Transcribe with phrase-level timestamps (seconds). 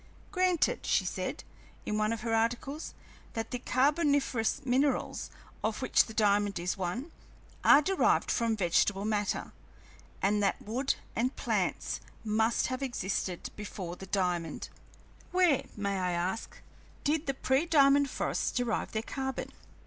[0.31, 1.43] "Granted," she said,
[1.85, 2.95] in one of her articles,
[3.33, 5.29] "that the carboniferous minerals,
[5.63, 7.11] of which the diamond is one,
[7.63, 9.51] are derived from vegetable matter,
[10.19, 14.69] and that wood and plants must have existed before the diamond,
[15.31, 16.63] where, may I ask,
[17.03, 19.51] did the prediamond forests derive their carbon?